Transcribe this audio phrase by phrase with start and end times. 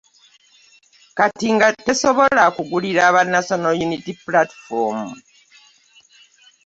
[1.17, 5.07] Kati nga tesobola kugulirira ba National Unity Platform.